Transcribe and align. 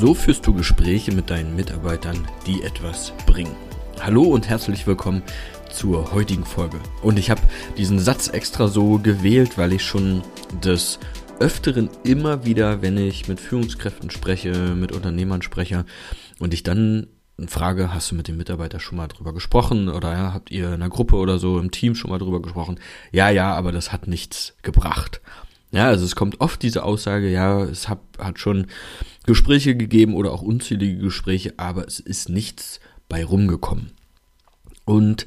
So 0.00 0.14
führst 0.14 0.46
du 0.46 0.54
Gespräche 0.54 1.10
mit 1.10 1.28
deinen 1.28 1.56
Mitarbeitern, 1.56 2.24
die 2.46 2.62
etwas 2.62 3.12
bringen. 3.26 3.56
Hallo 3.98 4.22
und 4.22 4.48
herzlich 4.48 4.86
willkommen 4.86 5.24
zur 5.72 6.12
heutigen 6.12 6.44
Folge. 6.44 6.78
Und 7.02 7.18
ich 7.18 7.30
habe 7.30 7.40
diesen 7.76 7.98
Satz 7.98 8.28
extra 8.28 8.68
so 8.68 9.00
gewählt, 9.00 9.58
weil 9.58 9.72
ich 9.72 9.82
schon 9.82 10.22
des 10.62 11.00
Öfteren 11.40 11.90
immer 12.04 12.44
wieder, 12.44 12.80
wenn 12.80 12.96
ich 12.96 13.26
mit 13.26 13.40
Führungskräften 13.40 14.10
spreche, 14.10 14.52
mit 14.76 14.92
Unternehmern 14.92 15.42
spreche 15.42 15.84
und 16.38 16.54
ich 16.54 16.62
dann 16.62 17.08
frage, 17.48 17.92
hast 17.92 18.12
du 18.12 18.14
mit 18.14 18.28
dem 18.28 18.36
Mitarbeiter 18.36 18.78
schon 18.78 18.98
mal 18.98 19.08
drüber 19.08 19.34
gesprochen 19.34 19.88
oder 19.88 20.12
ja, 20.12 20.32
habt 20.32 20.52
ihr 20.52 20.68
in 20.68 20.74
einer 20.74 20.90
Gruppe 20.90 21.16
oder 21.16 21.40
so 21.40 21.58
im 21.58 21.72
Team 21.72 21.96
schon 21.96 22.10
mal 22.10 22.18
drüber 22.18 22.40
gesprochen? 22.40 22.78
Ja, 23.10 23.30
ja, 23.30 23.52
aber 23.52 23.72
das 23.72 23.90
hat 23.90 24.06
nichts 24.06 24.54
gebracht. 24.62 25.20
Ja, 25.70 25.88
also 25.88 26.04
es 26.04 26.16
kommt 26.16 26.40
oft 26.40 26.62
diese 26.62 26.82
Aussage, 26.82 27.28
ja, 27.28 27.62
es 27.62 27.88
hat, 27.88 28.00
hat 28.18 28.38
schon 28.38 28.66
Gespräche 29.26 29.76
gegeben 29.76 30.14
oder 30.14 30.32
auch 30.32 30.42
unzählige 30.42 30.98
Gespräche, 30.98 31.54
aber 31.58 31.86
es 31.86 32.00
ist 32.00 32.30
nichts 32.30 32.80
bei 33.08 33.24
rumgekommen. 33.24 33.92
Und 34.84 35.26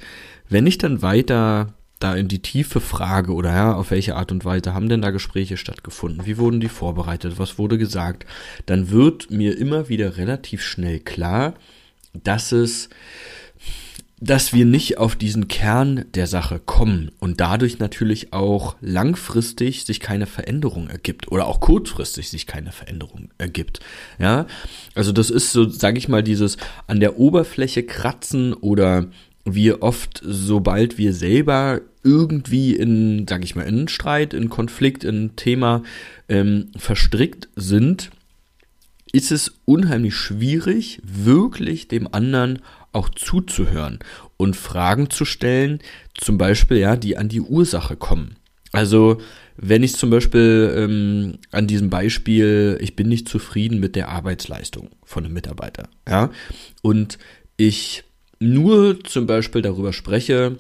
wenn 0.50 0.66
ich 0.66 0.80
dann 0.80 1.04
weiter 1.04 1.74
da 2.00 2.16
in 2.16 2.28
die 2.28 2.42
Tiefe 2.42 2.80
frage 2.80 3.34
oder 3.34 3.52
ja, 3.54 3.74
auf 3.74 3.92
welche 3.92 4.16
Art 4.16 4.32
und 4.32 4.44
Weise 4.44 4.74
haben 4.74 4.90
denn 4.90 5.02
da 5.02 5.12
Gespräche 5.12 5.58
stattgefunden? 5.58 6.26
Wie 6.26 6.38
wurden 6.38 6.60
die 6.60 6.70
vorbereitet? 6.70 7.38
Was 7.38 7.58
wurde 7.58 7.78
gesagt? 7.78 8.26
Dann 8.66 8.90
wird 8.90 9.30
mir 9.30 9.58
immer 9.58 9.88
wieder 9.88 10.18
relativ 10.18 10.64
schnell 10.64 11.00
klar, 11.00 11.54
dass 12.14 12.52
es 12.52 12.90
dass 14.24 14.54
wir 14.54 14.66
nicht 14.66 15.00
auf 15.00 15.16
diesen 15.16 15.48
Kern 15.48 16.06
der 16.14 16.28
Sache 16.28 16.62
kommen 16.64 17.12
und 17.20 17.42
dadurch 17.42 17.80
natürlich 17.80 18.34
auch 18.34 18.76
langfristig 18.80 19.84
sich 19.84 20.00
keine 20.00 20.28
Veränderung 20.28 20.90
ergibt 20.90 21.32
oder 21.32 21.48
auch 21.48 21.60
kurzfristig 21.60 22.30
sich 22.30 22.46
keine 22.46 22.72
Veränderung 22.72 23.30
ergibt. 23.40 23.80
Ja, 24.20 24.46
also 24.94 25.12
das 25.12 25.32
ist 25.32 25.52
so, 25.52 25.68
sage 25.68 25.98
ich 25.98 26.08
mal, 26.08 26.22
dieses 26.22 26.58
an 26.86 27.00
der 27.00 27.18
Oberfläche 27.18 27.82
kratzen 27.82 28.54
oder 28.54 29.08
wir 29.44 29.82
oft, 29.82 30.22
sobald 30.24 31.00
wir 31.00 31.14
selber 31.14 31.82
irgendwie 32.04 32.76
in, 32.76 33.26
sage 33.28 33.44
ich 33.44 33.56
mal, 33.56 33.64
in 33.64 33.88
Streit, 33.88 34.36
in 34.36 34.50
Konflikt, 34.50 35.04
in 35.04 35.36
Thema 35.36 35.82
ähm, 36.30 36.68
verstrickt 36.78 37.50
sind, 37.56 38.12
ist 39.12 39.32
es 39.32 39.54
unheimlich 39.66 40.16
schwierig, 40.16 41.02
wirklich 41.04 41.88
dem 41.88 42.14
anderen 42.14 42.60
auch 42.94 43.10
zuzuhören 43.10 44.00
und 44.38 44.56
Fragen 44.56 45.10
zu 45.10 45.26
stellen, 45.26 45.80
zum 46.14 46.38
Beispiel, 46.38 46.78
ja, 46.78 46.96
die 46.96 47.18
an 47.18 47.30
die 47.30 47.42
Ursache 47.42 47.96
kommen. 47.96 48.36
Also, 48.72 49.20
wenn 49.58 49.84
ich 49.84 49.96
zum 49.96 50.10
Beispiel 50.10 50.74
ähm, 50.76 51.38
an 51.52 51.68
diesem 51.68 51.90
Beispiel, 51.90 52.78
ich 52.82 52.96
bin 52.96 53.10
nicht 53.10 53.28
zufrieden 53.28 53.80
mit 53.80 53.96
der 53.96 54.10
Arbeitsleistung 54.10 54.90
von 55.04 55.26
einem 55.26 55.34
Mitarbeiter, 55.34 55.90
ja, 56.08 56.32
und 56.82 57.18
ich 57.58 58.04
nur 58.40 59.04
zum 59.04 59.28
Beispiel 59.28 59.62
darüber 59.62 59.94
spreche, 59.94 60.58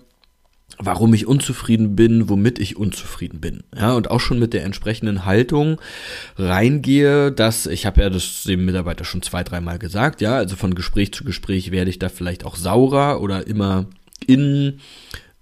warum 0.77 1.13
ich 1.13 1.27
unzufrieden 1.27 1.95
bin, 1.95 2.29
womit 2.29 2.59
ich 2.59 2.77
unzufrieden 2.77 3.39
bin. 3.39 3.63
Ja, 3.75 3.93
und 3.93 4.09
auch 4.09 4.19
schon 4.19 4.39
mit 4.39 4.53
der 4.53 4.63
entsprechenden 4.63 5.25
Haltung 5.25 5.79
reingehe, 6.37 7.31
dass, 7.31 7.65
ich 7.67 7.85
habe 7.85 8.01
ja 8.01 8.09
das 8.09 8.43
dem 8.43 8.65
Mitarbeiter 8.65 9.05
schon 9.05 9.21
zwei, 9.21 9.43
dreimal 9.43 9.79
gesagt, 9.79 10.21
ja, 10.21 10.35
also 10.35 10.55
von 10.55 10.75
Gespräch 10.75 11.13
zu 11.13 11.23
Gespräch 11.23 11.71
werde 11.71 11.89
ich 11.89 11.99
da 11.99 12.09
vielleicht 12.09 12.45
auch 12.45 12.55
saurer 12.55 13.21
oder 13.21 13.47
immer 13.47 13.85
in, 14.25 14.79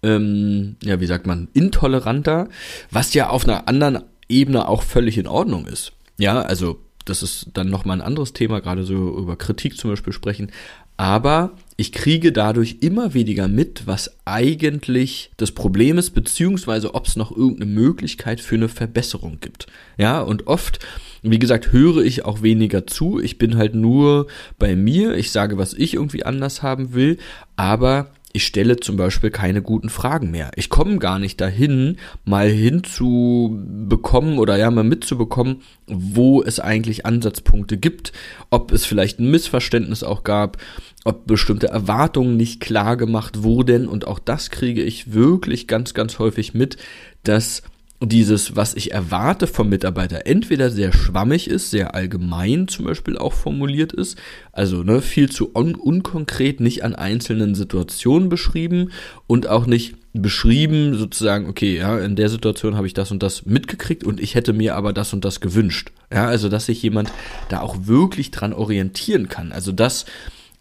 ähm, 0.03 0.75
ja, 0.83 0.99
wie 0.99 1.07
sagt 1.07 1.27
man, 1.27 1.47
intoleranter, 1.53 2.49
was 2.91 3.13
ja 3.13 3.29
auf 3.29 3.45
einer 3.45 3.67
anderen 3.67 4.03
Ebene 4.27 4.67
auch 4.67 4.83
völlig 4.83 5.17
in 5.17 5.27
Ordnung 5.27 5.65
ist. 5.65 5.93
Ja, 6.17 6.41
also 6.41 6.79
das 7.05 7.23
ist 7.23 7.47
dann 7.53 7.69
nochmal 7.69 7.97
ein 7.97 8.05
anderes 8.05 8.33
Thema, 8.33 8.59
gerade 8.59 8.83
so 8.83 9.17
über 9.17 9.35
Kritik 9.35 9.77
zum 9.77 9.89
Beispiel 9.89 10.13
sprechen 10.13 10.51
aber 10.99 11.51
ich 11.79 11.93
kriege 11.93 12.33
dadurch 12.33 12.79
immer 12.81 13.13
weniger 13.13 13.47
mit, 13.47 13.87
was 13.87 14.17
eigentlich 14.25 15.31
das 15.37 15.53
Problem 15.53 15.97
ist, 15.97 16.09
beziehungsweise 16.09 16.93
ob 16.93 17.07
es 17.07 17.15
noch 17.15 17.31
irgendeine 17.31 17.71
Möglichkeit 17.71 18.41
für 18.41 18.55
eine 18.55 18.67
Verbesserung 18.67 19.37
gibt. 19.39 19.67
Ja, 19.97 20.19
und 20.19 20.47
oft, 20.47 20.85
wie 21.21 21.39
gesagt, 21.39 21.71
höre 21.71 22.03
ich 22.03 22.25
auch 22.25 22.41
weniger 22.41 22.85
zu. 22.85 23.21
Ich 23.21 23.37
bin 23.37 23.55
halt 23.55 23.75
nur 23.75 24.27
bei 24.57 24.75
mir. 24.75 25.15
Ich 25.15 25.31
sage, 25.31 25.57
was 25.57 25.73
ich 25.73 25.93
irgendwie 25.93 26.25
anders 26.25 26.63
haben 26.63 26.93
will, 26.93 27.17
aber 27.55 28.11
ich 28.31 28.45
stelle 28.45 28.77
zum 28.77 28.95
Beispiel 28.95 29.31
keine 29.31 29.61
guten 29.61 29.89
Fragen 29.89 30.29
mehr. 30.29 30.51
Ich 30.55 30.69
komme 30.69 30.99
gar 30.99 31.17
nicht 31.17 31.41
dahin, 31.41 31.97
mal 32.25 32.47
hinzubekommen 32.47 34.37
oder 34.37 34.55
ja, 34.55 34.69
mal 34.69 34.83
mitzubekommen, 34.83 35.61
wo 35.87 36.43
es 36.43 36.59
eigentlich 36.59 37.07
Ansatzpunkte 37.07 37.77
gibt, 37.77 38.13
ob 38.51 38.71
es 38.71 38.85
vielleicht 38.85 39.19
ein 39.19 39.31
Missverständnis 39.31 40.03
auch 40.03 40.23
gab, 40.23 40.57
ob 41.05 41.25
bestimmte 41.25 41.67
Erwartungen 41.67 42.37
nicht 42.37 42.59
klar 42.59 42.97
gemacht 42.97 43.41
wurden 43.41 43.87
und 43.87 44.05
auch 44.05 44.19
das 44.19 44.51
kriege 44.51 44.83
ich 44.83 45.13
wirklich 45.13 45.67
ganz, 45.67 45.95
ganz 45.95 46.19
häufig 46.19 46.53
mit, 46.53 46.77
dass 47.23 47.63
dieses, 48.01 48.55
was 48.55 48.75
ich 48.75 48.91
erwarte 48.93 49.45
vom 49.45 49.69
Mitarbeiter, 49.69 50.25
entweder 50.25 50.69
sehr 50.69 50.93
schwammig 50.93 51.49
ist, 51.49 51.69
sehr 51.69 51.95
allgemein 51.95 52.69
zum 52.69 52.85
Beispiel 52.85 53.17
auch 53.17 53.33
formuliert 53.33 53.91
ist, 53.91 54.17
also 54.53 54.83
ne, 54.83 55.01
viel 55.01 55.29
zu 55.29 55.53
un 55.53 55.75
unkonkret, 55.75 56.61
nicht 56.61 56.83
an 56.83 56.95
einzelnen 56.95 57.55
Situationen 57.55 58.29
beschrieben 58.29 58.91
und 59.27 59.47
auch 59.47 59.65
nicht 59.65 59.95
beschrieben, 60.13 60.97
sozusagen, 60.97 61.49
okay, 61.49 61.77
ja, 61.77 61.99
in 61.99 62.15
der 62.15 62.29
Situation 62.29 62.75
habe 62.75 62.87
ich 62.87 62.93
das 62.93 63.11
und 63.11 63.21
das 63.21 63.45
mitgekriegt 63.45 64.03
und 64.05 64.19
ich 64.19 64.33
hätte 64.33 64.53
mir 64.53 64.75
aber 64.75 64.93
das 64.93 65.13
und 65.13 65.25
das 65.25 65.41
gewünscht. 65.41 65.91
Ja, 66.11 66.25
also 66.27 66.47
dass 66.47 66.67
sich 66.67 66.81
jemand 66.81 67.11
da 67.49 67.59
auch 67.59 67.85
wirklich 67.85 68.31
dran 68.31 68.53
orientieren 68.53 69.27
kann. 69.27 69.51
Also 69.51 69.71
dass 69.71 70.05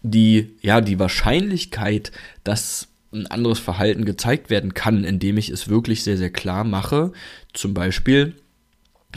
die, 0.01 0.55
ja, 0.61 0.81
die 0.81 0.99
Wahrscheinlichkeit, 0.99 2.11
dass 2.43 2.88
ein 3.11 3.27
anderes 3.27 3.59
Verhalten 3.59 4.05
gezeigt 4.05 4.49
werden 4.49 4.73
kann, 4.73 5.03
indem 5.03 5.37
ich 5.37 5.49
es 5.49 5.67
wirklich 5.67 6.03
sehr, 6.03 6.17
sehr 6.17 6.29
klar 6.29 6.63
mache, 6.63 7.11
zum 7.53 7.73
Beispiel 7.73 8.35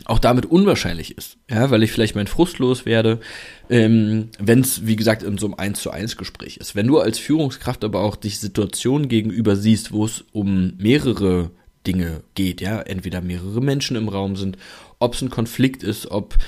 auch 0.06 0.18
damit 0.18 0.46
unwahrscheinlich 0.46 1.16
ist, 1.18 1.36
ja, 1.50 1.70
weil 1.70 1.82
ich 1.82 1.92
vielleicht 1.92 2.14
mein 2.14 2.26
Frust 2.26 2.58
los 2.58 2.86
werde, 2.86 3.20
ähm, 3.68 4.30
wenn 4.38 4.60
es, 4.60 4.86
wie 4.86 4.96
gesagt, 4.96 5.22
in 5.22 5.36
so 5.36 5.46
einem 5.46 5.54
1 5.54 5.80
zu 5.80 5.90
1 5.90 6.16
Gespräch 6.16 6.56
ist. 6.56 6.74
Wenn 6.74 6.86
du 6.86 6.98
als 6.98 7.18
Führungskraft 7.18 7.84
aber 7.84 8.00
auch 8.00 8.16
dich 8.16 8.38
Situationen 8.38 9.08
gegenüber 9.08 9.54
siehst, 9.54 9.92
wo 9.92 10.06
es 10.06 10.24
um 10.32 10.74
mehrere 10.78 11.50
Dinge 11.86 12.22
geht, 12.34 12.60
ja, 12.60 12.80
entweder 12.80 13.20
mehrere 13.20 13.60
Menschen 13.60 13.96
im 13.96 14.08
Raum 14.08 14.36
sind, 14.36 14.56
ob 14.98 15.14
es 15.14 15.22
ein 15.22 15.30
Konflikt 15.30 15.82
ist, 15.82 16.10
ob 16.10 16.38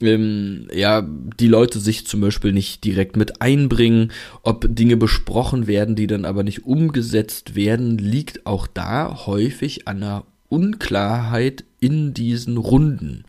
ähm, 0.00 0.68
ja, 0.74 1.02
die 1.02 1.48
Leute 1.48 1.78
sich 1.80 2.06
zum 2.06 2.20
Beispiel 2.20 2.52
nicht 2.52 2.84
direkt 2.84 3.16
mit 3.16 3.40
einbringen, 3.42 4.12
ob 4.42 4.66
Dinge 4.68 4.96
besprochen 4.96 5.66
werden, 5.66 5.96
die 5.96 6.06
dann 6.06 6.24
aber 6.24 6.42
nicht 6.42 6.64
umgesetzt 6.64 7.54
werden, 7.54 7.98
liegt 7.98 8.46
auch 8.46 8.66
da 8.66 9.26
häufig 9.26 9.88
an 9.88 10.02
einer 10.02 10.24
Unklarheit 10.48 11.64
in 11.80 12.14
diesen 12.14 12.56
Runden. 12.56 13.24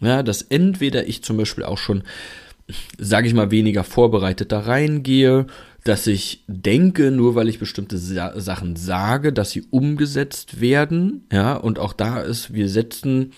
Ja, 0.00 0.22
dass 0.22 0.42
entweder 0.42 1.08
ich 1.08 1.22
zum 1.22 1.36
Beispiel 1.36 1.64
auch 1.64 1.78
schon, 1.78 2.02
sage 2.98 3.26
ich 3.26 3.34
mal, 3.34 3.50
weniger 3.50 3.84
vorbereitet 3.84 4.50
da 4.52 4.60
reingehe, 4.60 5.46
dass 5.84 6.06
ich 6.06 6.44
denke, 6.46 7.10
nur 7.10 7.34
weil 7.34 7.48
ich 7.48 7.58
bestimmte 7.58 7.98
Sa 7.98 8.38
Sachen 8.38 8.76
sage, 8.76 9.32
dass 9.32 9.50
sie 9.50 9.64
umgesetzt 9.70 10.60
werden, 10.60 11.26
ja, 11.32 11.54
und 11.54 11.78
auch 11.78 11.92
da 11.92 12.20
ist, 12.20 12.52
wir 12.54 12.68
setzen 12.68 13.32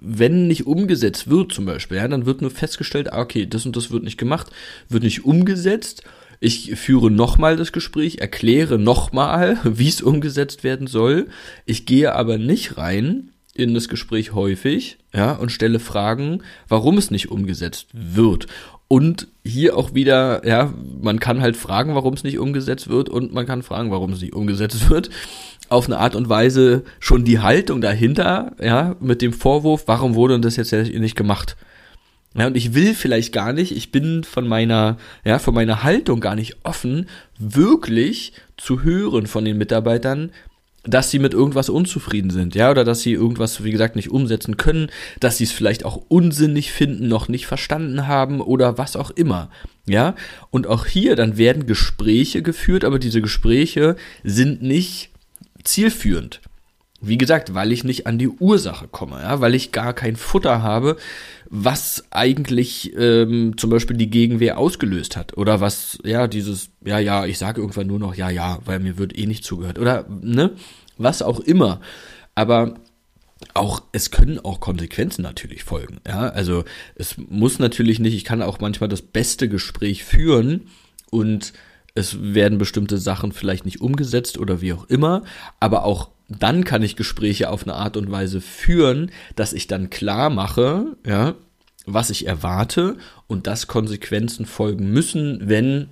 wenn 0.00 0.48
nicht 0.48 0.66
umgesetzt 0.66 1.30
wird 1.30 1.52
zum 1.52 1.64
Beispiel, 1.64 1.98
ja, 1.98 2.08
dann 2.08 2.26
wird 2.26 2.42
nur 2.42 2.50
festgestellt, 2.50 3.12
ah, 3.12 3.20
okay, 3.20 3.46
das 3.46 3.66
und 3.66 3.76
das 3.76 3.90
wird 3.90 4.02
nicht 4.02 4.18
gemacht, 4.18 4.48
wird 4.88 5.04
nicht 5.04 5.24
umgesetzt. 5.24 6.02
Ich 6.40 6.76
führe 6.76 7.10
nochmal 7.10 7.56
das 7.56 7.72
Gespräch, 7.72 8.18
erkläre 8.18 8.78
nochmal, 8.78 9.58
wie 9.64 9.88
es 9.88 10.02
umgesetzt 10.02 10.64
werden 10.64 10.86
soll. 10.86 11.28
Ich 11.66 11.86
gehe 11.86 12.14
aber 12.14 12.38
nicht 12.38 12.78
rein 12.78 13.30
in 13.54 13.74
das 13.74 13.88
Gespräch 13.88 14.34
häufig, 14.34 14.98
ja, 15.12 15.32
und 15.32 15.50
stelle 15.50 15.80
Fragen, 15.80 16.42
warum 16.68 16.96
es 16.96 17.10
nicht 17.10 17.30
umgesetzt 17.30 17.88
wird. 17.92 18.46
Und 18.88 19.28
hier 19.44 19.76
auch 19.76 19.92
wieder, 19.92 20.46
ja, 20.46 20.72
man 21.02 21.20
kann 21.20 21.42
halt 21.42 21.56
fragen, 21.58 21.94
warum 21.94 22.14
es 22.14 22.24
nicht 22.24 22.38
umgesetzt 22.38 22.88
wird 22.88 23.10
und 23.10 23.34
man 23.34 23.44
kann 23.44 23.62
fragen, 23.62 23.90
warum 23.90 24.12
es 24.12 24.22
nicht 24.22 24.34
umgesetzt 24.34 24.88
wird 24.88 25.10
auf 25.68 25.86
eine 25.86 25.98
Art 25.98 26.16
und 26.16 26.28
Weise 26.28 26.84
schon 26.98 27.24
die 27.24 27.40
Haltung 27.40 27.80
dahinter, 27.80 28.52
ja, 28.60 28.96
mit 29.00 29.22
dem 29.22 29.32
Vorwurf, 29.32 29.84
warum 29.86 30.14
wurde 30.14 30.40
das 30.40 30.56
jetzt 30.56 30.72
nicht 30.72 31.16
gemacht? 31.16 31.56
Ja, 32.34 32.46
und 32.46 32.56
ich 32.56 32.74
will 32.74 32.94
vielleicht 32.94 33.32
gar 33.32 33.52
nicht, 33.52 33.76
ich 33.76 33.90
bin 33.90 34.22
von 34.24 34.46
meiner, 34.46 34.96
ja, 35.24 35.38
von 35.38 35.54
meiner 35.54 35.82
Haltung 35.82 36.20
gar 36.20 36.34
nicht 36.34 36.56
offen, 36.62 37.08
wirklich 37.38 38.32
zu 38.56 38.82
hören 38.82 39.26
von 39.26 39.44
den 39.44 39.58
Mitarbeitern, 39.58 40.30
dass 40.88 41.10
sie 41.10 41.18
mit 41.18 41.34
irgendwas 41.34 41.68
unzufrieden 41.68 42.30
sind, 42.30 42.54
ja, 42.54 42.70
oder 42.70 42.84
dass 42.84 43.02
sie 43.02 43.12
irgendwas, 43.12 43.62
wie 43.62 43.70
gesagt, 43.70 43.96
nicht 43.96 44.10
umsetzen 44.10 44.56
können, 44.56 44.90
dass 45.20 45.38
sie 45.38 45.44
es 45.44 45.52
vielleicht 45.52 45.84
auch 45.84 46.02
unsinnig 46.08 46.72
finden, 46.72 47.08
noch 47.08 47.28
nicht 47.28 47.46
verstanden 47.46 48.06
haben 48.06 48.40
oder 48.40 48.78
was 48.78 48.96
auch 48.96 49.10
immer, 49.10 49.50
ja. 49.86 50.14
Und 50.50 50.66
auch 50.66 50.86
hier 50.86 51.16
dann 51.16 51.36
werden 51.36 51.66
Gespräche 51.66 52.42
geführt, 52.42 52.84
aber 52.84 52.98
diese 52.98 53.20
Gespräche 53.20 53.96
sind 54.24 54.62
nicht 54.62 55.10
zielführend. 55.64 56.40
Wie 57.00 57.16
gesagt, 57.18 57.54
weil 57.54 57.70
ich 57.70 57.84
nicht 57.84 58.08
an 58.08 58.18
die 58.18 58.28
Ursache 58.28 58.88
komme, 58.88 59.22
ja, 59.22 59.40
weil 59.40 59.54
ich 59.54 59.70
gar 59.70 59.92
kein 59.92 60.16
Futter 60.16 60.62
habe, 60.62 60.96
was 61.48 62.04
eigentlich 62.10 62.92
ähm, 62.96 63.56
zum 63.56 63.70
Beispiel 63.70 63.96
die 63.96 64.10
Gegenwehr 64.10 64.58
ausgelöst 64.58 65.16
hat 65.16 65.36
oder 65.36 65.60
was, 65.60 65.98
ja, 66.04 66.26
dieses, 66.26 66.70
ja, 66.84 66.98
ja, 66.98 67.24
ich 67.24 67.38
sage 67.38 67.60
irgendwann 67.60 67.86
nur 67.86 68.00
noch 68.00 68.16
ja, 68.16 68.30
ja, 68.30 68.58
weil 68.64 68.80
mir 68.80 68.98
wird 68.98 69.16
eh 69.16 69.26
nicht 69.26 69.44
zugehört 69.44 69.78
oder, 69.78 70.06
ne, 70.08 70.50
was 70.96 71.22
auch 71.22 71.38
immer. 71.38 71.80
Aber 72.34 72.74
auch, 73.54 73.82
es 73.92 74.10
können 74.10 74.40
auch 74.40 74.58
Konsequenzen 74.58 75.22
natürlich 75.22 75.62
folgen, 75.62 76.00
ja, 76.04 76.28
also 76.30 76.64
es 76.96 77.16
muss 77.16 77.60
natürlich 77.60 78.00
nicht, 78.00 78.14
ich 78.14 78.24
kann 78.24 78.42
auch 78.42 78.58
manchmal 78.58 78.88
das 78.88 79.02
beste 79.02 79.48
Gespräch 79.48 80.02
führen 80.02 80.66
und 81.10 81.52
es 81.94 82.34
werden 82.34 82.58
bestimmte 82.58 82.98
Sachen 82.98 83.30
vielleicht 83.30 83.64
nicht 83.64 83.80
umgesetzt 83.80 84.36
oder 84.38 84.60
wie 84.60 84.72
auch 84.72 84.84
immer, 84.86 85.22
aber 85.60 85.84
auch 85.84 86.10
dann 86.28 86.64
kann 86.64 86.82
ich 86.82 86.96
Gespräche 86.96 87.50
auf 87.50 87.64
eine 87.64 87.74
Art 87.74 87.96
und 87.96 88.10
Weise 88.10 88.40
führen, 88.40 89.10
dass 89.34 89.52
ich 89.52 89.66
dann 89.66 89.90
klar 89.90 90.30
mache, 90.30 90.96
ja, 91.06 91.34
was 91.86 92.10
ich 92.10 92.26
erwarte 92.26 92.96
und 93.26 93.46
dass 93.46 93.66
Konsequenzen 93.66 94.44
folgen 94.44 94.90
müssen, 94.90 95.48
wenn 95.48 95.88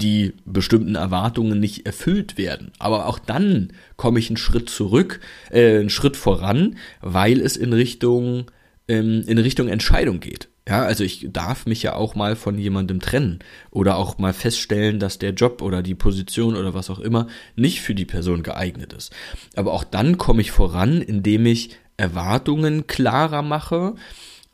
die 0.00 0.32
bestimmten 0.46 0.94
Erwartungen 0.94 1.60
nicht 1.60 1.84
erfüllt 1.84 2.38
werden. 2.38 2.72
Aber 2.78 3.06
auch 3.06 3.18
dann 3.18 3.74
komme 3.96 4.18
ich 4.18 4.30
einen 4.30 4.38
Schritt 4.38 4.70
zurück, 4.70 5.20
äh, 5.50 5.80
einen 5.80 5.90
Schritt 5.90 6.16
voran, 6.16 6.76
weil 7.02 7.40
es 7.40 7.58
in 7.58 7.74
Richtung 7.74 8.50
ähm, 8.88 9.24
in 9.26 9.38
Richtung 9.38 9.68
Entscheidung 9.68 10.20
geht. 10.20 10.48
Ja, 10.66 10.82
also 10.82 11.04
ich 11.04 11.28
darf 11.30 11.66
mich 11.66 11.82
ja 11.82 11.94
auch 11.94 12.14
mal 12.14 12.36
von 12.36 12.56
jemandem 12.56 13.00
trennen 13.00 13.40
oder 13.70 13.96
auch 13.96 14.16
mal 14.16 14.32
feststellen, 14.32 14.98
dass 14.98 15.18
der 15.18 15.34
Job 15.34 15.60
oder 15.60 15.82
die 15.82 15.94
Position 15.94 16.56
oder 16.56 16.72
was 16.72 16.88
auch 16.88 17.00
immer 17.00 17.26
nicht 17.54 17.82
für 17.82 17.94
die 17.94 18.06
Person 18.06 18.42
geeignet 18.42 18.94
ist. 18.94 19.12
Aber 19.56 19.74
auch 19.74 19.84
dann 19.84 20.16
komme 20.16 20.40
ich 20.40 20.52
voran, 20.52 21.02
indem 21.02 21.44
ich 21.44 21.76
Erwartungen 21.98 22.86
klarer 22.86 23.42
mache 23.42 23.94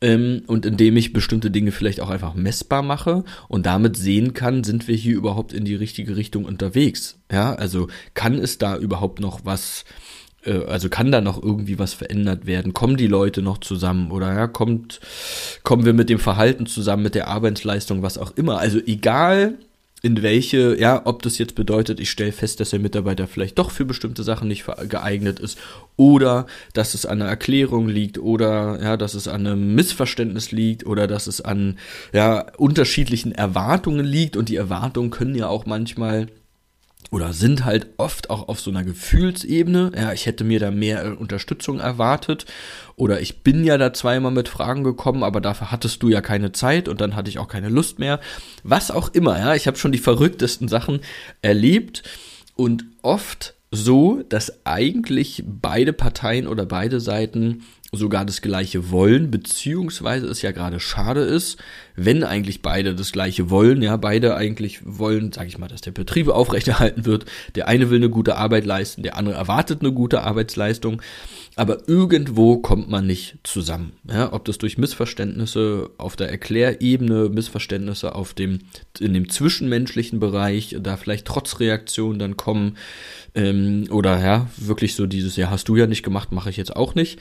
ähm, 0.01 0.43
und 0.49 0.67
indem 0.67 0.97
ich 0.97 1.13
bestimmte 1.13 1.53
Dinge 1.53 1.71
vielleicht 1.71 2.01
auch 2.01 2.11
einfach 2.11 2.35
messbar 2.35 2.83
mache 2.83 3.23
und 3.47 3.67
damit 3.67 3.97
sehen 3.97 4.35
kann, 4.35 4.65
sind 4.65 4.89
wir 4.89 4.97
hier 4.97 5.15
überhaupt 5.15 5.53
in 5.53 5.65
die 5.65 5.77
richtige 5.77 6.17
Richtung 6.17 6.45
unterwegs. 6.45 7.21
Ja, 7.31 7.55
also 7.55 7.87
kann 8.15 8.35
es 8.35 8.59
da 8.59 8.77
überhaupt 8.77 9.21
noch 9.21 9.45
was 9.45 9.85
also 10.45 10.89
kann 10.89 11.13
da 11.13 11.21
noch 11.21 11.43
irgendwie 11.43 11.79
was 11.79 11.93
verändert 11.93 12.47
werden? 12.47 12.73
Kommen 12.73 12.97
die 12.97 13.07
Leute 13.07 13.43
noch 13.43 13.59
zusammen 13.59 14.11
oder 14.11 14.33
ja, 14.33 14.47
kommt, 14.47 15.01
kommen 15.63 15.85
wir 15.85 15.93
mit 15.93 16.09
dem 16.09 16.19
Verhalten 16.19 16.67
zusammen, 16.67 17.03
mit 17.03 17.15
der 17.15 17.29
Arbeitsleistung, 17.29 18.03
was 18.03 18.19
auch 18.19 18.37
immer? 18.37 18.59
Also 18.59 18.79
egal 18.79 19.59
in 20.03 20.23
welche, 20.23 20.81
ja, 20.81 21.03
ob 21.05 21.23
das 21.23 21.37
jetzt 21.37 21.55
bedeutet, 21.55 22.01
ich 22.01 22.11
stelle 22.11 22.33
fest, 22.33 22.59
dass 22.59 22.71
der 22.71 22.79
Mitarbeiter 22.79 23.27
vielleicht 23.27 23.59
doch 23.59 23.71
für 23.71 23.85
bestimmte 23.85 24.23
Sachen 24.23 24.49
nicht 24.49 24.65
geeignet 24.89 25.39
ist 25.39 25.59
oder 25.97 26.47
dass 26.73 26.95
es 26.95 27.05
an 27.05 27.21
einer 27.21 27.29
Erklärung 27.29 27.87
liegt 27.87 28.19
oder 28.19 28.81
ja, 28.83 28.97
dass 28.97 29.13
es 29.13 29.29
an 29.29 29.47
einem 29.47 29.75
Missverständnis 29.75 30.53
liegt 30.53 30.87
oder 30.87 31.07
dass 31.07 31.27
es 31.27 31.43
an 31.43 31.77
ja, 32.15 32.47
unterschiedlichen 32.57 33.33
Erwartungen 33.33 34.07
liegt 34.07 34.37
und 34.37 34.49
die 34.49 34.57
Erwartungen 34.57 35.11
können 35.11 35.35
ja 35.35 35.49
auch 35.49 35.67
manchmal 35.67 36.29
oder 37.11 37.33
sind 37.33 37.65
halt 37.65 37.89
oft 37.97 38.31
auch 38.31 38.49
auf 38.49 38.61
so 38.61 38.71
einer 38.71 38.85
Gefühlsebene. 38.85 39.93
Ja, 39.97 40.13
ich 40.13 40.27
hätte 40.27 40.45
mir 40.45 40.61
da 40.61 40.71
mehr 40.71 41.19
Unterstützung 41.21 41.81
erwartet. 41.81 42.47
Oder 42.95 43.21
ich 43.21 43.43
bin 43.43 43.65
ja 43.65 43.79
da 43.79 43.93
zweimal 43.93 44.31
mit 44.31 44.49
Fragen 44.49 44.85
gekommen, 44.85 45.25
aber 45.25 45.41
dafür 45.41 45.73
hattest 45.73 46.03
du 46.03 46.09
ja 46.09 46.21
keine 46.21 46.53
Zeit 46.53 46.89
und 46.89 47.01
dann 47.01 47.17
hatte 47.17 47.29
ich 47.29 47.39
auch 47.39 47.49
keine 47.49 47.69
Lust 47.69 47.99
mehr. 47.99 48.21
Was 48.63 48.91
auch 48.93 49.09
immer, 49.13 49.39
ja. 49.39 49.55
Ich 49.55 49.67
habe 49.67 49.77
schon 49.77 49.93
die 49.93 49.99
verrücktesten 49.99 50.69
Sachen 50.69 51.01
erlebt 51.43 52.05
und 52.55 52.85
oft 53.03 53.55
so, 53.73 54.23
dass 54.29 54.65
eigentlich 54.67 55.45
beide 55.47 55.93
Parteien 55.93 56.47
oder 56.47 56.67
beide 56.67 57.01
Seiten 57.01 57.65
sogar 57.93 58.25
das 58.25 58.41
gleiche 58.41 58.91
wollen, 58.91 59.31
beziehungsweise 59.31 60.27
es 60.27 60.43
ja 60.43 60.53
gerade 60.53 60.79
schade 60.79 61.23
ist, 61.23 61.59
wenn 61.97 62.23
eigentlich 62.23 62.63
beide 62.63 62.95
das 62.95 63.11
gleiche 63.11 63.51
wollen, 63.51 63.83
ja, 63.83 63.97
beide 63.97 64.37
eigentlich 64.37 64.81
wollen, 64.85 65.33
sag 65.33 65.49
ich 65.49 65.59
mal, 65.59 65.69
dass 65.69 65.81
der 65.81 65.91
Betrieb 65.91 66.29
aufrechterhalten 66.29 67.05
wird, 67.05 67.27
der 67.57 67.67
eine 67.67 67.91
will 67.91 67.99
eine 67.99 68.09
gute 68.09 68.37
Arbeit 68.37 68.65
leisten, 68.65 69.03
der 69.03 69.17
andere 69.17 69.35
erwartet 69.35 69.81
eine 69.81 69.93
gute 69.93 70.23
Arbeitsleistung, 70.23 71.03
aber 71.57 71.89
irgendwo 71.89 72.59
kommt 72.59 72.89
man 72.89 73.07
nicht 73.07 73.39
zusammen, 73.43 73.93
ja, 74.09 74.33
ob 74.33 74.45
das 74.45 74.59
durch 74.59 74.79
Missverständnisse 74.79 75.91
auf 75.99 76.15
der 76.15 76.31
Erklärebene, 76.31 77.29
Missverständnisse 77.29 78.15
auf 78.15 78.35
dem, 78.35 78.61
in 79.01 79.15
dem 79.15 79.29
zwischenmenschlichen 79.29 80.21
Bereich, 80.21 80.77
da 80.81 80.97
vielleicht 80.97 81.27
Trotzreaktionen 81.27 82.21
dann 82.21 82.37
kommen, 82.37 82.77
ähm, 83.35 83.87
oder 83.91 84.21
ja, 84.21 84.49
wirklich 84.57 84.95
so 84.95 85.07
dieses, 85.07 85.37
ja, 85.37 85.51
hast 85.51 85.69
du 85.69 85.77
ja 85.77 85.87
nicht 85.87 86.03
gemacht, 86.03 86.33
mache 86.33 86.51
ich 86.51 86.57
jetzt 86.57 86.75
auch 86.75 86.95
nicht. 86.95 87.19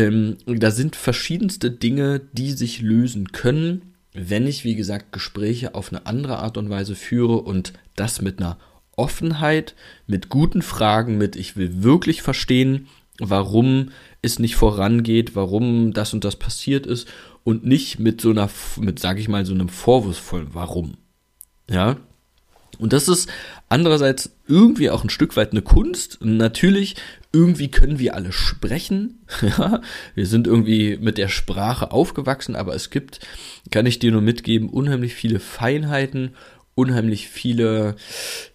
Ähm, 0.00 0.38
da 0.46 0.70
sind 0.70 0.96
verschiedenste 0.96 1.70
Dinge, 1.70 2.22
die 2.32 2.52
sich 2.52 2.80
lösen 2.80 3.32
können, 3.32 3.94
wenn 4.14 4.46
ich, 4.46 4.64
wie 4.64 4.74
gesagt, 4.74 5.12
Gespräche 5.12 5.74
auf 5.74 5.92
eine 5.92 6.06
andere 6.06 6.38
Art 6.38 6.56
und 6.56 6.70
Weise 6.70 6.94
führe 6.94 7.36
und 7.36 7.74
das 7.96 8.22
mit 8.22 8.40
einer 8.40 8.56
Offenheit, 8.96 9.74
mit 10.06 10.30
guten 10.30 10.62
Fragen, 10.62 11.18
mit 11.18 11.36
ich 11.36 11.56
will 11.56 11.82
wirklich 11.82 12.22
verstehen, 12.22 12.88
warum 13.18 13.90
es 14.22 14.38
nicht 14.38 14.56
vorangeht, 14.56 15.36
warum 15.36 15.92
das 15.92 16.14
und 16.14 16.24
das 16.24 16.36
passiert 16.36 16.86
ist 16.86 17.06
und 17.44 17.66
nicht 17.66 17.98
mit 17.98 18.22
so 18.22 18.30
einer, 18.30 18.48
mit, 18.78 18.98
sag 18.98 19.18
ich 19.18 19.28
mal, 19.28 19.44
so 19.44 19.52
einem 19.52 19.68
vorwurfsvollen 19.68 20.54
Warum. 20.54 20.94
Ja, 21.70 21.98
und 22.78 22.92
das 22.92 23.08
ist 23.08 23.28
andererseits 23.68 24.30
irgendwie 24.46 24.90
auch 24.90 25.04
ein 25.04 25.10
Stück 25.10 25.36
weit 25.36 25.52
eine 25.52 25.62
Kunst. 25.62 26.18
Natürlich, 26.22 26.96
irgendwie 27.32 27.70
können 27.70 27.98
wir 27.98 28.14
alle 28.14 28.32
sprechen. 28.32 29.20
Wir 30.14 30.26
sind 30.26 30.46
irgendwie 30.46 30.98
mit 31.00 31.18
der 31.18 31.28
Sprache 31.28 31.92
aufgewachsen, 31.92 32.56
aber 32.56 32.74
es 32.74 32.90
gibt, 32.90 33.20
kann 33.70 33.86
ich 33.86 33.98
dir 33.98 34.10
nur 34.10 34.22
mitgeben, 34.22 34.68
unheimlich 34.68 35.14
viele 35.14 35.38
Feinheiten, 35.38 36.34
unheimlich 36.74 37.28
viele 37.28 37.96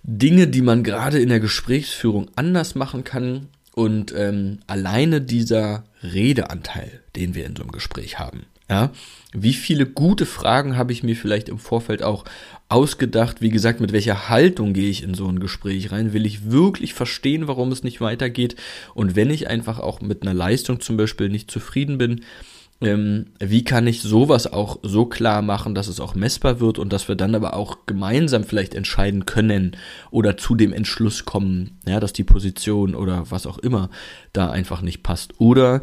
Dinge, 0.03 0.47
die 0.47 0.61
man 0.61 0.83
gerade 0.83 1.19
in 1.19 1.29
der 1.29 1.39
Gesprächsführung 1.39 2.29
anders 2.35 2.75
machen 2.75 3.03
kann. 3.03 3.47
Und 3.73 4.13
ähm, 4.15 4.59
alleine 4.67 5.21
dieser 5.21 5.83
Redeanteil, 6.01 7.01
den 7.15 7.35
wir 7.35 7.45
in 7.45 7.55
so 7.55 7.63
einem 7.63 7.71
Gespräch 7.71 8.19
haben, 8.19 8.45
ja, 8.69 8.91
wie 9.33 9.53
viele 9.53 9.85
gute 9.85 10.25
Fragen 10.25 10.75
habe 10.75 10.91
ich 10.91 11.03
mir 11.03 11.15
vielleicht 11.15 11.49
im 11.49 11.59
Vorfeld 11.59 12.01
auch 12.01 12.25
ausgedacht? 12.67 13.41
Wie 13.41 13.49
gesagt, 13.49 13.79
mit 13.79 13.91
welcher 13.91 14.29
Haltung 14.29 14.73
gehe 14.73 14.89
ich 14.89 15.03
in 15.03 15.13
so 15.13 15.27
ein 15.27 15.39
Gespräch 15.39 15.91
rein? 15.91 16.13
Will 16.13 16.25
ich 16.25 16.49
wirklich 16.49 16.93
verstehen, 16.93 17.47
warum 17.47 17.71
es 17.71 17.83
nicht 17.83 18.01
weitergeht? 18.01 18.55
Und 18.95 19.15
wenn 19.15 19.29
ich 19.29 19.47
einfach 19.47 19.79
auch 19.79 20.01
mit 20.01 20.23
einer 20.23 20.33
Leistung 20.33 20.79
zum 20.79 20.97
Beispiel 20.97 21.29
nicht 21.29 21.51
zufrieden 21.51 21.97
bin, 21.97 22.21
ähm, 22.81 23.27
wie 23.39 23.63
kann 23.63 23.87
ich 23.87 24.01
sowas 24.01 24.51
auch 24.51 24.79
so 24.83 25.05
klar 25.05 25.41
machen, 25.41 25.75
dass 25.75 25.87
es 25.87 25.99
auch 25.99 26.15
messbar 26.15 26.59
wird 26.59 26.77
und 26.77 26.91
dass 26.91 27.07
wir 27.07 27.15
dann 27.15 27.35
aber 27.35 27.53
auch 27.53 27.85
gemeinsam 27.85 28.43
vielleicht 28.43 28.75
entscheiden 28.75 29.25
können 29.25 29.77
oder 30.11 30.37
zu 30.37 30.55
dem 30.55 30.73
Entschluss 30.73 31.23
kommen, 31.23 31.77
ja, 31.87 31.99
dass 31.99 32.13
die 32.13 32.25
Position 32.25 32.95
oder 32.95 33.29
was 33.31 33.47
auch 33.47 33.59
immer 33.59 33.89
da 34.33 34.49
einfach 34.49 34.81
nicht 34.81 35.03
passt. 35.03 35.39
Oder 35.39 35.81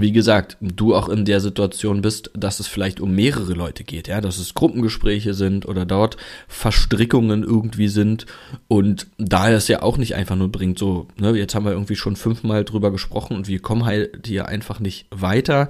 wie 0.00 0.10
gesagt, 0.10 0.56
du 0.60 0.94
auch 0.94 1.08
in 1.08 1.24
der 1.24 1.40
Situation 1.40 2.02
bist, 2.02 2.30
dass 2.34 2.58
es 2.58 2.66
vielleicht 2.66 3.00
um 3.00 3.14
mehrere 3.14 3.52
Leute 3.52 3.84
geht, 3.84 4.08
ja, 4.08 4.20
dass 4.20 4.38
es 4.38 4.54
Gruppengespräche 4.54 5.34
sind 5.34 5.66
oder 5.66 5.86
dort 5.86 6.16
Verstrickungen 6.48 7.44
irgendwie 7.44 7.86
sind. 7.86 8.26
Und 8.66 9.06
da 9.18 9.50
es 9.50 9.68
ja 9.68 9.82
auch 9.82 9.96
nicht 9.96 10.16
einfach 10.16 10.34
nur 10.34 10.50
bringt, 10.50 10.80
so, 10.80 11.06
ne, 11.16 11.30
jetzt 11.36 11.54
haben 11.54 11.64
wir 11.64 11.72
irgendwie 11.72 11.94
schon 11.94 12.16
fünfmal 12.16 12.64
drüber 12.64 12.90
gesprochen 12.90 13.36
und 13.36 13.46
wir 13.46 13.60
kommen 13.60 13.84
halt 13.84 14.26
hier 14.26 14.48
einfach 14.48 14.80
nicht 14.80 15.06
weiter, 15.10 15.68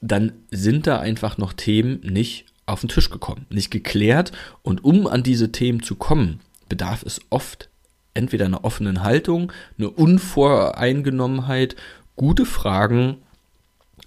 dann 0.00 0.32
sind 0.50 0.88
da 0.88 0.98
einfach 0.98 1.38
noch 1.38 1.52
Themen 1.52 2.00
nicht 2.02 2.46
auf 2.66 2.80
den 2.80 2.88
Tisch 2.88 3.10
gekommen, 3.10 3.46
nicht 3.48 3.70
geklärt. 3.70 4.32
Und 4.62 4.84
um 4.84 5.06
an 5.06 5.22
diese 5.22 5.52
Themen 5.52 5.84
zu 5.84 5.94
kommen, 5.94 6.40
bedarf 6.68 7.04
es 7.04 7.20
oft 7.30 7.68
entweder 8.12 8.46
einer 8.46 8.64
offenen 8.64 9.04
Haltung, 9.04 9.52
eine 9.78 9.90
Unvoreingenommenheit, 9.90 11.76
gute 12.16 12.44
Fragen 12.44 13.18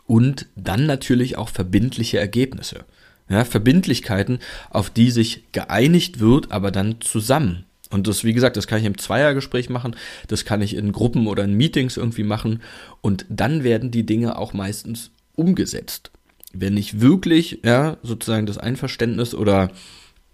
und 0.10 0.48
dann 0.56 0.88
natürlich 0.88 1.38
auch 1.38 1.50
verbindliche 1.50 2.18
Ergebnisse. 2.18 2.84
Ja, 3.30 3.46
Verbindlichkeiten, 3.46 4.40
auf 4.72 4.90
die 4.90 5.12
sich 5.12 5.44
geeinigt 5.52 6.20
wird, 6.20 6.52
aber 6.52 6.72
dann 6.72 7.00
zusammen. 7.00 7.66
Und 7.92 8.08
das, 8.08 8.24
wie 8.24 8.34
gesagt, 8.34 8.58
das 8.58 8.66
kann 8.66 8.80
ich 8.80 8.86
im 8.86 8.98
Zweiergespräch 8.98 9.70
machen, 9.70 9.96
das 10.28 10.46
kann 10.46 10.64
ich 10.64 10.76
in 10.76 10.94
Gruppen 10.94 11.28
oder 11.28 11.44
in 11.44 11.54
Meetings 11.54 11.96
irgendwie 11.96 12.24
machen 12.24 12.64
und 13.02 13.28
dann 13.30 13.64
werden 13.64 13.92
die 13.92 14.04
Dinge 14.04 14.40
auch 14.40 14.54
meistens 14.54 15.12
umgesetzt. 15.36 16.10
wenn 16.54 16.78
ich 16.78 17.00
wirklich, 17.00 17.60
ja, 17.64 17.98
sozusagen 18.02 18.48
das 18.48 18.58
Einverständnis 18.58 19.36
oder 19.36 19.70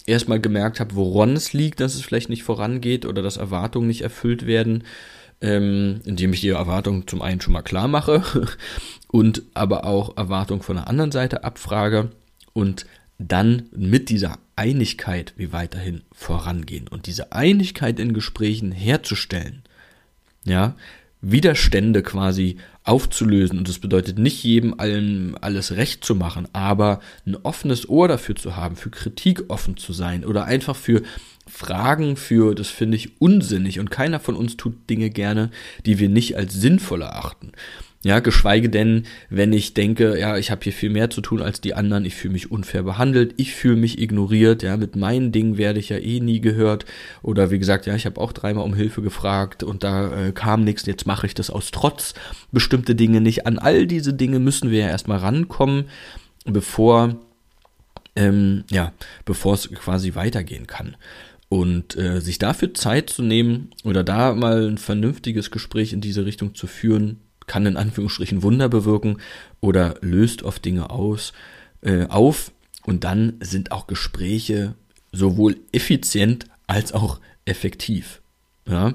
erstmal 0.05 0.39
gemerkt 0.39 0.79
habe, 0.79 0.95
woran 0.95 1.33
es 1.35 1.51
liegt, 1.51 1.81
dass 1.81 1.95
es 1.95 2.01
vielleicht 2.01 2.29
nicht 2.29 2.43
vorangeht 2.43 3.05
oder 3.05 3.21
dass 3.21 3.35
Erwartungen 3.35 3.87
nicht 3.87 4.01
erfüllt 4.01 4.45
werden, 4.45 4.85
ähm, 5.41 6.01
indem 6.05 6.33
ich 6.33 6.41
die 6.41 6.49
Erwartungen 6.49 7.07
zum 7.07 7.21
einen 7.21 7.41
schon 7.41 7.53
mal 7.53 7.61
klar 7.61 7.87
mache 7.87 8.23
und 9.07 9.43
aber 9.53 9.85
auch 9.85 10.17
Erwartungen 10.17 10.61
von 10.61 10.77
der 10.77 10.87
anderen 10.87 11.11
Seite 11.11 11.43
abfrage 11.43 12.11
und 12.53 12.85
dann 13.17 13.69
mit 13.71 14.09
dieser 14.09 14.39
Einigkeit 14.55 15.33
wie 15.37 15.53
weiterhin 15.53 16.01
vorangehen 16.11 16.87
und 16.87 17.07
diese 17.07 17.31
Einigkeit 17.31 17.99
in 17.99 18.13
Gesprächen 18.13 18.71
herzustellen. 18.71 19.63
Ja, 20.45 20.75
Widerstände 21.31 22.03
quasi 22.03 22.57
aufzulösen. 22.83 23.57
Und 23.57 23.67
das 23.67 23.79
bedeutet 23.79 24.19
nicht 24.19 24.43
jedem 24.43 24.79
allen 24.79 25.35
alles 25.41 25.75
recht 25.75 26.03
zu 26.03 26.15
machen, 26.15 26.47
aber 26.53 26.99
ein 27.25 27.35
offenes 27.35 27.89
Ohr 27.89 28.07
dafür 28.07 28.35
zu 28.35 28.55
haben, 28.55 28.75
für 28.75 28.91
Kritik 28.91 29.45
offen 29.47 29.75
zu 29.77 29.91
sein 29.91 30.23
oder 30.23 30.45
einfach 30.45 30.75
für 30.75 31.01
Fragen 31.47 32.15
für, 32.15 32.55
das 32.55 32.69
finde 32.69 32.97
ich 32.97 33.21
unsinnig 33.21 33.79
und 33.79 33.91
keiner 33.91 34.19
von 34.19 34.35
uns 34.35 34.57
tut 34.57 34.89
Dinge 34.89 35.09
gerne, 35.09 35.51
die 35.85 35.99
wir 35.99 36.09
nicht 36.09 36.37
als 36.37 36.53
sinnvoll 36.53 37.03
erachten. 37.03 37.51
Ja, 38.05 38.19
geschweige 38.19 38.69
denn, 38.69 39.07
wenn 39.31 39.51
ich 39.51 39.73
denke, 39.73 40.19
ja, 40.19 40.37
ich 40.37 40.51
habe 40.51 40.61
hier 40.63 40.73
viel 40.73 40.91
mehr 40.91 41.09
zu 41.09 41.21
tun 41.21 41.41
als 41.41 41.59
die 41.59 41.73
anderen, 41.73 42.05
ich 42.05 42.13
fühle 42.13 42.33
mich 42.33 42.51
unfair 42.51 42.83
behandelt, 42.83 43.33
ich 43.37 43.55
fühle 43.55 43.77
mich 43.77 43.99
ignoriert, 43.99 44.61
ja, 44.61 44.77
mit 44.77 44.95
meinen 44.95 45.31
Dingen 45.31 45.57
werde 45.57 45.79
ich 45.79 45.89
ja 45.89 45.97
eh 45.97 46.19
nie 46.19 46.39
gehört. 46.39 46.85
Oder 47.23 47.49
wie 47.49 47.57
gesagt, 47.57 47.87
ja, 47.87 47.95
ich 47.95 48.05
habe 48.05 48.21
auch 48.21 48.31
dreimal 48.31 48.63
um 48.63 48.75
Hilfe 48.75 49.01
gefragt 49.01 49.63
und 49.63 49.83
da 49.83 50.27
äh, 50.27 50.31
kam 50.33 50.63
nichts, 50.63 50.85
jetzt 50.85 51.07
mache 51.07 51.25
ich 51.25 51.33
das 51.33 51.49
aus 51.49 51.71
Trotz 51.71 52.13
bestimmte 52.51 52.93
Dinge 52.93 53.21
nicht. 53.21 53.47
An 53.47 53.57
all 53.57 53.87
diese 53.87 54.13
Dinge 54.13 54.37
müssen 54.37 54.69
wir 54.69 54.81
ja 54.81 54.89
erstmal 54.89 55.17
rankommen, 55.17 55.85
bevor, 56.45 57.15
ähm, 58.15 58.65
ja, 58.69 58.93
bevor 59.25 59.55
es 59.55 59.67
quasi 59.71 60.13
weitergehen 60.13 60.67
kann. 60.67 60.95
Und 61.49 61.97
äh, 61.97 62.21
sich 62.21 62.37
dafür 62.37 62.75
Zeit 62.75 63.09
zu 63.09 63.23
nehmen 63.23 63.71
oder 63.83 64.03
da 64.03 64.35
mal 64.35 64.67
ein 64.67 64.77
vernünftiges 64.77 65.49
Gespräch 65.49 65.91
in 65.91 66.01
diese 66.01 66.23
Richtung 66.23 66.53
zu 66.53 66.67
führen, 66.67 67.21
kann 67.47 67.65
in 67.65 67.77
Anführungsstrichen 67.77 68.43
Wunder 68.43 68.69
bewirken 68.69 69.17
oder 69.61 69.95
löst 70.01 70.43
oft 70.43 70.63
Dinge 70.65 70.89
aus, 70.89 71.33
äh, 71.81 72.05
auf 72.07 72.51
und 72.85 73.03
dann 73.03 73.33
sind 73.39 73.71
auch 73.71 73.87
Gespräche 73.87 74.75
sowohl 75.11 75.57
effizient 75.71 76.45
als 76.67 76.93
auch 76.93 77.19
effektiv. 77.45 78.21
Ja? 78.67 78.93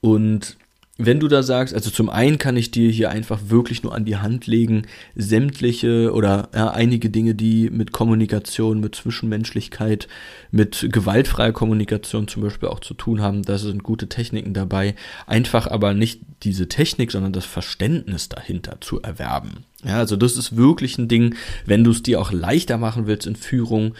Und 0.00 0.56
wenn 0.98 1.20
du 1.20 1.28
da 1.28 1.42
sagst, 1.42 1.74
also 1.74 1.90
zum 1.90 2.10
einen 2.10 2.38
kann 2.38 2.56
ich 2.56 2.70
dir 2.70 2.90
hier 2.90 3.10
einfach 3.10 3.40
wirklich 3.46 3.82
nur 3.82 3.94
an 3.94 4.04
die 4.04 4.18
Hand 4.18 4.46
legen, 4.46 4.82
sämtliche 5.14 6.12
oder 6.12 6.50
ja, 6.54 6.70
einige 6.70 7.10
Dinge, 7.10 7.34
die 7.34 7.70
mit 7.70 7.92
Kommunikation, 7.92 8.80
mit 8.80 8.94
Zwischenmenschlichkeit, 8.94 10.06
mit 10.50 10.88
gewaltfreier 10.92 11.52
Kommunikation 11.52 12.28
zum 12.28 12.42
Beispiel 12.42 12.68
auch 12.68 12.80
zu 12.80 12.94
tun 12.94 13.20
haben. 13.20 13.42
Da 13.42 13.58
sind 13.58 13.82
gute 13.82 14.08
Techniken 14.08 14.54
dabei. 14.54 14.94
Einfach 15.26 15.66
aber 15.66 15.94
nicht 15.94 16.20
diese 16.42 16.68
Technik, 16.68 17.12
sondern 17.12 17.32
das 17.32 17.44
Verständnis 17.44 18.28
dahinter 18.28 18.80
zu 18.80 19.00
erwerben. 19.00 19.64
Ja, 19.84 19.98
also 19.98 20.16
das 20.16 20.36
ist 20.36 20.56
wirklich 20.56 20.96
ein 20.96 21.08
Ding, 21.08 21.34
wenn 21.66 21.82
du 21.82 21.90
es 21.90 22.02
dir 22.02 22.20
auch 22.20 22.30
leichter 22.30 22.78
machen 22.78 23.06
willst 23.06 23.26
in 23.26 23.34
Führung, 23.34 23.94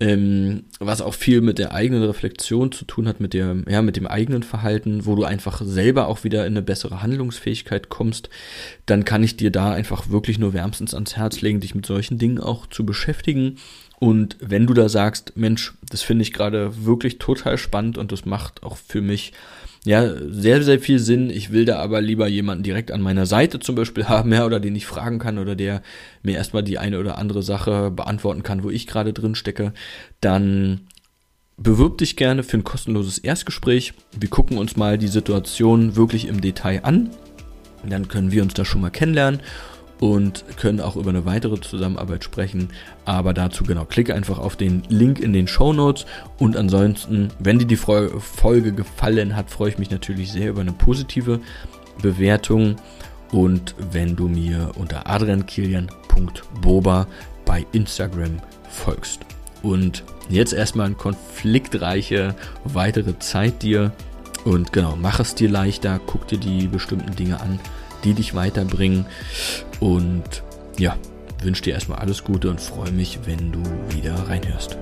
ähm, 0.00 0.64
was 0.80 1.00
auch 1.00 1.14
viel 1.14 1.40
mit 1.40 1.58
der 1.58 1.74
eigenen 1.74 2.02
Reflexion 2.02 2.72
zu 2.72 2.84
tun 2.84 3.06
hat, 3.06 3.20
mit 3.20 3.32
der, 3.32 3.56
ja, 3.68 3.82
mit 3.82 3.96
dem 3.96 4.08
eigenen 4.08 4.42
Verhalten, 4.42 5.06
wo 5.06 5.14
du 5.14 5.22
einfach 5.22 5.62
selber 5.64 6.08
auch 6.08 6.24
wieder 6.24 6.44
in 6.44 6.54
eine 6.54 6.62
bessere 6.62 7.02
Handlungsfähigkeit 7.02 7.88
kommst, 7.88 8.30
dann 8.86 9.04
kann 9.04 9.22
ich 9.22 9.36
dir 9.36 9.52
da 9.52 9.72
einfach 9.72 10.08
wirklich 10.08 10.38
nur 10.38 10.54
wärmstens 10.54 10.92
ans 10.92 11.16
Herz 11.16 11.40
legen, 11.40 11.60
dich 11.60 11.76
mit 11.76 11.86
solchen 11.86 12.18
Dingen 12.18 12.40
auch 12.40 12.66
zu 12.66 12.84
beschäftigen. 12.84 13.58
Und 14.02 14.36
wenn 14.40 14.66
du 14.66 14.74
da 14.74 14.88
sagst, 14.88 15.34
Mensch, 15.36 15.74
das 15.88 16.02
finde 16.02 16.22
ich 16.22 16.32
gerade 16.32 16.84
wirklich 16.84 17.18
total 17.18 17.56
spannend 17.56 17.98
und 17.98 18.10
das 18.10 18.24
macht 18.24 18.64
auch 18.64 18.76
für 18.76 19.00
mich 19.00 19.32
ja, 19.84 20.12
sehr, 20.28 20.60
sehr 20.64 20.80
viel 20.80 20.98
Sinn. 20.98 21.30
Ich 21.30 21.52
will 21.52 21.64
da 21.66 21.78
aber 21.78 22.00
lieber 22.00 22.26
jemanden 22.26 22.64
direkt 22.64 22.90
an 22.90 23.00
meiner 23.00 23.26
Seite 23.26 23.60
zum 23.60 23.76
Beispiel 23.76 24.04
haben, 24.08 24.32
ja, 24.32 24.44
oder 24.44 24.58
den 24.58 24.74
ich 24.74 24.86
fragen 24.86 25.20
kann 25.20 25.38
oder 25.38 25.54
der 25.54 25.82
mir 26.24 26.34
erstmal 26.34 26.64
die 26.64 26.78
eine 26.78 26.98
oder 26.98 27.16
andere 27.16 27.44
Sache 27.44 27.92
beantworten 27.92 28.42
kann, 28.42 28.64
wo 28.64 28.70
ich 28.70 28.88
gerade 28.88 29.12
drin 29.12 29.36
stecke. 29.36 29.72
Dann 30.20 30.80
bewirb 31.56 31.98
dich 31.98 32.16
gerne 32.16 32.42
für 32.42 32.56
ein 32.56 32.64
kostenloses 32.64 33.18
Erstgespräch. 33.18 33.92
Wir 34.18 34.30
gucken 34.30 34.58
uns 34.58 34.74
mal 34.74 34.98
die 34.98 35.06
Situation 35.06 35.94
wirklich 35.94 36.26
im 36.26 36.40
Detail 36.40 36.80
an. 36.82 37.10
Dann 37.88 38.08
können 38.08 38.32
wir 38.32 38.42
uns 38.42 38.54
da 38.54 38.64
schon 38.64 38.80
mal 38.80 38.90
kennenlernen 38.90 39.38
und 40.02 40.44
können 40.56 40.80
auch 40.80 40.96
über 40.96 41.10
eine 41.10 41.24
weitere 41.26 41.60
Zusammenarbeit 41.60 42.24
sprechen. 42.24 42.70
Aber 43.04 43.32
dazu 43.32 43.62
genau, 43.62 43.84
klicke 43.84 44.16
einfach 44.16 44.40
auf 44.40 44.56
den 44.56 44.82
Link 44.88 45.20
in 45.20 45.32
den 45.32 45.46
Show 45.46 45.72
Notes 45.72 46.06
und 46.40 46.56
ansonsten, 46.56 47.28
wenn 47.38 47.60
dir 47.60 47.66
die 47.66 47.76
Folge 47.76 48.72
gefallen 48.72 49.36
hat, 49.36 49.48
freue 49.48 49.68
ich 49.68 49.78
mich 49.78 49.92
natürlich 49.92 50.32
sehr 50.32 50.50
über 50.50 50.62
eine 50.62 50.72
positive 50.72 51.38
Bewertung 52.02 52.74
und 53.30 53.76
wenn 53.92 54.16
du 54.16 54.26
mir 54.26 54.72
unter 54.76 55.08
adriankilian.boba 55.08 57.06
bei 57.44 57.64
Instagram 57.70 58.40
folgst. 58.68 59.20
Und 59.62 60.02
jetzt 60.28 60.52
erstmal 60.52 60.86
eine 60.86 60.96
konfliktreiche 60.96 62.34
weitere 62.64 63.20
Zeit 63.20 63.62
dir 63.62 63.92
und 64.44 64.72
genau, 64.72 64.98
mach 65.00 65.20
es 65.20 65.36
dir 65.36 65.48
leichter, 65.48 66.00
guck 66.04 66.26
dir 66.26 66.38
die 66.38 66.66
bestimmten 66.66 67.14
Dinge 67.14 67.40
an 67.40 67.60
die 68.04 68.14
dich 68.14 68.34
weiterbringen. 68.34 69.06
Und 69.80 70.42
ja, 70.78 70.96
wünsche 71.42 71.62
dir 71.62 71.74
erstmal 71.74 71.98
alles 71.98 72.24
Gute 72.24 72.50
und 72.50 72.60
freue 72.60 72.92
mich, 72.92 73.20
wenn 73.24 73.52
du 73.52 73.62
wieder 73.90 74.14
reinhörst. 74.28 74.78